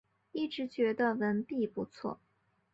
[0.31, 2.19] 一直觉得文笔不错